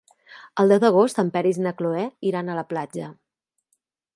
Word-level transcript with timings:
El 0.61 0.71
deu 0.73 0.79
d'agost 0.83 1.21
en 1.23 1.29
Peris 1.35 1.59
i 1.61 1.65
na 1.65 1.73
Cloè 1.81 2.07
iran 2.31 2.49
a 2.49 2.57
la 2.61 2.67
platja. 2.73 3.11